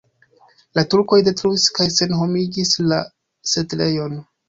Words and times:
La 0.79 0.83
turkoj 0.93 1.19
detruis 1.27 1.67
kaj 1.81 1.89
senhomigis 1.99 2.75
la 2.89 3.03
setlejon. 3.55 4.23